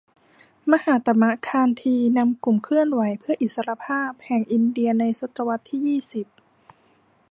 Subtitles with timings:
[0.71, 6.27] มหาตมะ คานธีนำกลุ่มเคลื่อนไหวเพื่ออิสรภาพแห่งอินเดียในศตวรรษที่ยี่สิบ